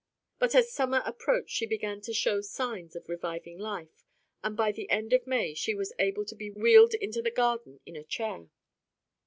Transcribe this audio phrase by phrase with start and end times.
[0.39, 4.03] But as the summer approached she began to show signs of reviving life,
[4.43, 7.95] and by the end of May was able to be wheeled into the garden in
[7.95, 8.47] a chair.